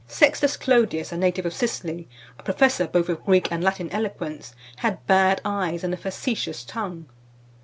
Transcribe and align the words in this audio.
V. 0.07 0.15
SEXTUS 0.15 0.57
CLODIUS, 0.57 1.11
a 1.11 1.17
native 1.17 1.45
of 1.45 1.53
Sicily, 1.53 2.09
a 2.39 2.41
professor 2.41 2.87
both 2.87 3.07
of 3.07 3.23
Greek 3.23 3.51
and 3.51 3.63
Latin 3.63 3.87
eloquence, 3.91 4.55
had 4.77 5.05
bad 5.05 5.39
eyes 5.45 5.83
and 5.83 5.93
a 5.93 5.97
facetious 5.97 6.63
tongue. 6.63 7.05